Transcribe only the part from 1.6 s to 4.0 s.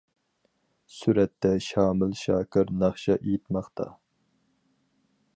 شامىل شاكىر ناخشا ئېيتماقتا.